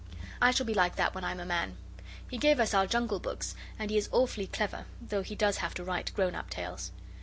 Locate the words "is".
3.99-4.09